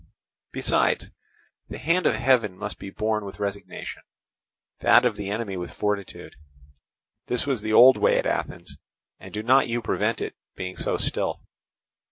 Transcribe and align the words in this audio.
Besides, 0.51 1.11
the 1.69 1.77
hand 1.77 2.07
of 2.07 2.15
heaven 2.15 2.57
must 2.57 2.79
be 2.79 2.89
borne 2.89 3.23
with 3.23 3.39
resignation, 3.39 4.01
that 4.79 5.05
of 5.05 5.15
the 5.15 5.29
enemy 5.29 5.57
with 5.57 5.71
fortitude; 5.71 6.37
this 7.27 7.45
was 7.45 7.61
the 7.61 7.73
old 7.73 7.97
way 7.97 8.17
at 8.17 8.25
Athens, 8.25 8.77
and 9.19 9.31
do 9.31 9.43
not 9.43 9.67
you 9.67 9.79
prevent 9.79 10.19
it 10.19 10.33
being 10.55 10.75
so 10.75 10.97
still. 10.97 11.43